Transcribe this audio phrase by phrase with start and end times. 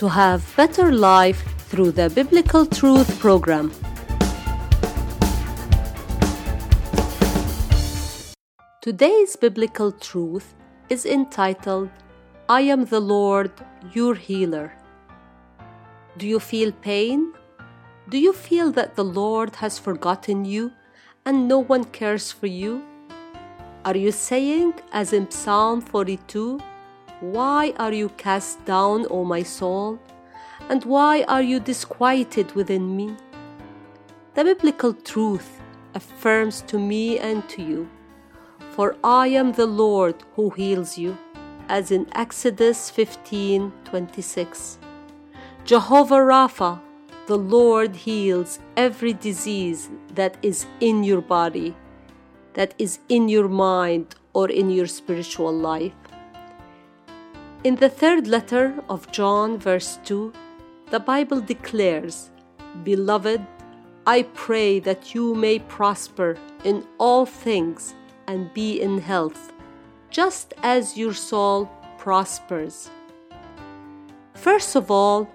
[0.00, 3.70] to have better life through the Biblical Truth program.
[8.80, 10.54] Today's biblical truth
[10.88, 11.90] is entitled
[12.48, 13.52] I am the Lord,
[13.92, 14.72] your healer.
[16.16, 17.34] Do you feel pain?
[18.08, 20.72] Do you feel that the Lord has forgotten you
[21.26, 22.82] and no one cares for you?
[23.84, 26.58] Are you saying, as in Psalm 42,
[27.20, 29.98] Why are you cast down, O my soul?
[30.68, 33.16] And why are you disquieted within me?
[34.34, 35.60] The biblical truth
[35.94, 37.88] affirms to me and to you
[38.70, 41.18] for I am the Lord who heals you,
[41.68, 44.78] as in Exodus 15 26.
[45.64, 46.80] Jehovah Rapha,
[47.26, 51.76] the Lord heals every disease that is in your body,
[52.54, 55.92] that is in your mind or in your spiritual life.
[57.62, 60.32] In the third letter of John, verse 2,
[60.90, 62.30] the Bible declares,
[62.84, 63.46] Beloved,
[64.06, 67.94] I pray that you may prosper in all things
[68.26, 69.52] and be in health,
[70.08, 72.88] just as your soul prospers.
[74.32, 75.30] First of all,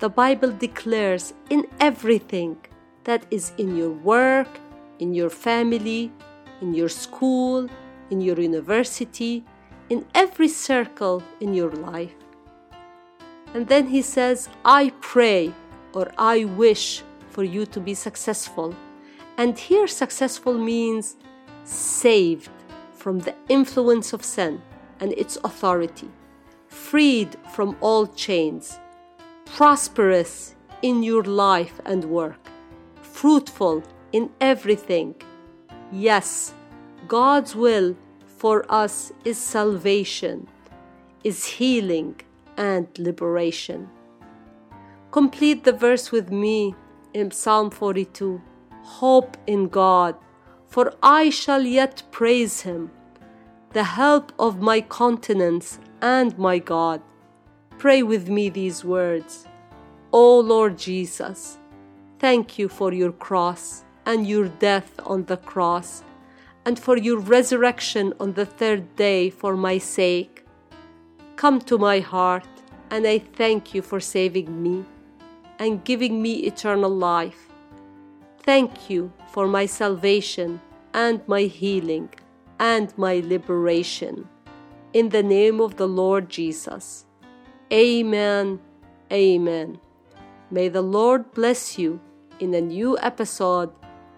[0.00, 2.58] the Bible declares in everything
[3.04, 4.60] that is in your work,
[4.98, 6.12] in your family,
[6.60, 7.66] in your school,
[8.10, 9.42] in your university,
[9.92, 12.14] in every circle in your life.
[13.52, 15.52] And then he says, I pray
[15.92, 18.74] or I wish for you to be successful.
[19.36, 21.16] And here, successful means
[21.64, 22.48] saved
[22.94, 24.62] from the influence of sin
[24.98, 26.10] and its authority,
[26.68, 28.78] freed from all chains,
[29.44, 32.42] prosperous in your life and work,
[33.02, 33.82] fruitful
[34.12, 35.14] in everything.
[35.90, 36.54] Yes,
[37.08, 37.94] God's will
[38.42, 40.48] for us is salvation,
[41.22, 42.20] is healing
[42.56, 43.88] and liberation.
[45.12, 46.74] Complete the verse with me
[47.14, 48.42] in Psalm 42
[48.98, 50.16] Hope in God
[50.72, 52.90] for I shall yet praise him,
[53.74, 57.02] the help of my countenance and my God.
[57.76, 59.46] Pray with me these words.
[60.12, 61.58] O Lord Jesus,
[62.18, 66.02] thank you for your cross and your death on the cross,
[66.64, 70.44] and for your resurrection on the third day for my sake.
[71.36, 72.46] Come to my heart,
[72.90, 74.84] and I thank you for saving me
[75.58, 77.48] and giving me eternal life.
[78.42, 80.60] Thank you for my salvation
[80.94, 82.10] and my healing
[82.58, 84.28] and my liberation.
[84.92, 87.06] In the name of the Lord Jesus.
[87.72, 88.60] Amen.
[89.10, 89.80] Amen.
[90.50, 92.00] May the Lord bless you
[92.38, 93.70] in a new episode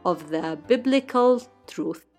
[0.04, 2.13] of the Biblical Truth.